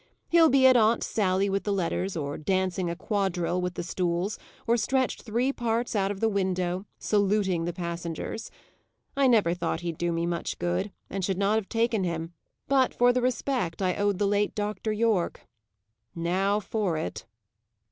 He'll 0.29 0.49
be 0.49 0.65
at 0.65 0.75
Aunt 0.75 1.03
Sally 1.03 1.47
with 1.47 1.63
the 1.63 1.71
letters, 1.71 2.17
or 2.17 2.35
dancing 2.35 2.89
a 2.89 2.95
quadrille 2.95 3.61
with 3.61 3.75
the 3.75 3.83
stools, 3.83 4.39
or 4.65 4.75
stretched 4.75 5.21
three 5.21 5.53
parts 5.53 5.95
out 5.95 6.09
of 6.09 6.19
the 6.21 6.27
window, 6.27 6.87
saluting 6.97 7.65
the 7.65 7.71
passengers. 7.71 8.49
I 9.15 9.27
never 9.27 9.53
thought 9.53 9.81
he'd 9.81 9.99
do 9.99 10.11
me 10.11 10.25
much 10.25 10.57
good, 10.57 10.91
and 11.07 11.23
should 11.23 11.37
not 11.37 11.57
have 11.59 11.69
taken 11.69 12.03
him, 12.03 12.33
but 12.67 12.95
for 12.95 13.13
the 13.13 13.21
respect 13.21 13.79
I 13.79 13.93
owed 13.93 14.17
the 14.17 14.25
late 14.25 14.55
Dr. 14.55 14.91
Yorke. 14.91 15.41
Now 16.15 16.59
for 16.59 16.97
it!" 16.97 17.27